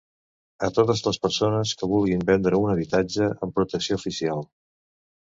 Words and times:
A 0.67 0.67
totes 0.77 1.01
les 1.07 1.19
persones 1.25 1.73
que 1.81 1.89
vulguin 1.91 2.23
vendre 2.29 2.61
un 2.63 2.71
habitatge 2.77 3.29
amb 3.47 3.55
protecció 3.61 3.99
oficial. 4.01 4.43